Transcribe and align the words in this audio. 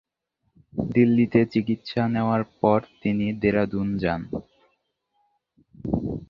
দিল্লিতে 0.89 1.39
চিকিৎসা 1.53 2.03
নেওয়ার 2.07 2.41
পর 2.61 2.79
তিনি 3.01 3.25
দেরাদুন 3.41 3.87
যান। 3.97 4.21